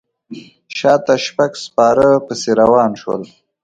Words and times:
شاته 0.77 1.13
شپږ 1.25 1.51
سپاره 1.65 2.07
پسې 2.25 2.51
روان 2.61 2.91
شول. 3.01 3.21